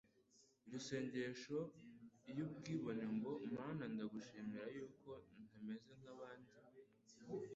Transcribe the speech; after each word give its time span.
iri 0.67 0.79
sengesho 0.87 1.57
iy'ubwibone 2.29 3.05
ngo: 3.15 3.31
«Mana 3.55 3.83
ndagushimira 3.93 4.63
yuko 4.75 5.09
ntameze 5.43 5.91
nk'abandi,» 6.01 6.53